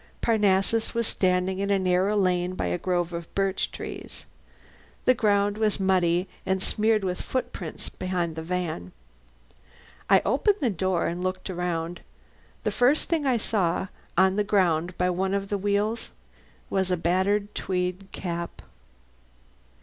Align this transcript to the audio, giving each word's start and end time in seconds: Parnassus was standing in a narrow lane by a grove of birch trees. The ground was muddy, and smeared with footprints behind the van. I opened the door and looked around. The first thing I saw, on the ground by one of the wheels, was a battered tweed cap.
Parnassus 0.19 0.95
was 0.95 1.05
standing 1.05 1.59
in 1.59 1.69
a 1.69 1.77
narrow 1.77 2.17
lane 2.17 2.55
by 2.55 2.65
a 2.65 2.79
grove 2.79 3.13
of 3.13 3.31
birch 3.35 3.71
trees. 3.71 4.25
The 5.05 5.13
ground 5.13 5.59
was 5.59 5.79
muddy, 5.79 6.27
and 6.43 6.59
smeared 6.63 7.03
with 7.03 7.21
footprints 7.21 7.87
behind 7.89 8.35
the 8.35 8.41
van. 8.41 8.93
I 10.09 10.23
opened 10.25 10.57
the 10.59 10.71
door 10.71 11.05
and 11.05 11.23
looked 11.23 11.51
around. 11.51 12.01
The 12.63 12.71
first 12.71 13.09
thing 13.09 13.27
I 13.27 13.37
saw, 13.37 13.89
on 14.17 14.37
the 14.37 14.43
ground 14.43 14.97
by 14.97 15.11
one 15.11 15.35
of 15.35 15.49
the 15.49 15.57
wheels, 15.59 16.09
was 16.67 16.89
a 16.89 16.97
battered 16.97 17.53
tweed 17.53 18.07
cap. 18.11 18.63